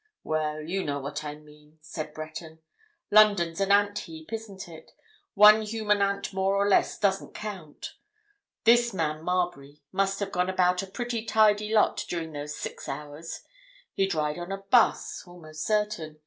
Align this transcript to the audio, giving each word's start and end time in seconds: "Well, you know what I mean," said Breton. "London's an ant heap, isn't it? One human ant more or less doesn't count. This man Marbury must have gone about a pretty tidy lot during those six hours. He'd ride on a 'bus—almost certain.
"Well, 0.23 0.61
you 0.63 0.83
know 0.83 0.97
what 0.99 1.23
I 1.23 1.35
mean," 1.35 1.77
said 1.79 2.15
Breton. 2.15 2.57
"London's 3.11 3.61
an 3.61 3.71
ant 3.71 3.99
heap, 3.99 4.33
isn't 4.33 4.67
it? 4.67 4.93
One 5.35 5.61
human 5.61 6.01
ant 6.01 6.33
more 6.33 6.55
or 6.55 6.67
less 6.67 6.97
doesn't 6.97 7.35
count. 7.35 7.93
This 8.63 8.95
man 8.95 9.21
Marbury 9.21 9.83
must 9.91 10.19
have 10.19 10.31
gone 10.31 10.49
about 10.49 10.81
a 10.81 10.87
pretty 10.87 11.23
tidy 11.23 11.71
lot 11.71 12.03
during 12.09 12.31
those 12.31 12.55
six 12.57 12.89
hours. 12.89 13.41
He'd 13.93 14.15
ride 14.15 14.39
on 14.39 14.51
a 14.51 14.57
'bus—almost 14.57 15.63
certain. 15.63 16.17